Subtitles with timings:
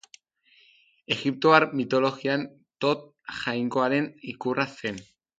[1.15, 2.45] Egiptoar mitologian
[2.85, 3.03] Tot
[3.41, 4.99] jainkoaren ikurra zen.